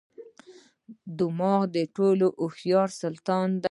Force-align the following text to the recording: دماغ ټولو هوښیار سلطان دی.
دماغ 1.17 1.61
ټولو 1.95 2.27
هوښیار 2.41 2.89
سلطان 3.01 3.47
دی. 3.53 3.59